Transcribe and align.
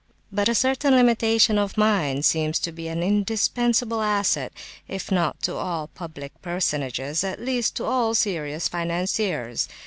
But 0.31 0.49
a 0.49 0.55
certain 0.55 0.95
limitation 0.95 1.59
of 1.59 1.77
mind 1.77 2.25
seems 2.25 2.57
to 2.61 2.71
be 2.71 2.87
an 2.87 3.03
indispensable 3.03 4.01
asset, 4.01 4.51
if 4.87 5.11
not 5.11 5.39
to 5.43 5.53
all 5.55 5.89
public 5.89 6.41
personages, 6.41 7.23
at 7.23 7.39
least 7.39 7.75
to 7.75 7.85
all 7.85 8.15
serious 8.15 8.67
financiers. 8.67 9.67